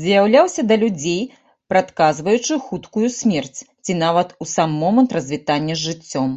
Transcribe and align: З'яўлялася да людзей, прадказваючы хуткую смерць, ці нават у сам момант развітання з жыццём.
З'яўлялася 0.00 0.62
да 0.70 0.74
людзей, 0.82 1.18
прадказваючы 1.74 2.60
хуткую 2.68 3.08
смерць, 3.18 3.58
ці 3.84 3.98
нават 4.06 4.28
у 4.46 4.50
сам 4.54 4.80
момант 4.86 5.10
развітання 5.20 5.74
з 5.84 5.92
жыццём. 5.92 6.30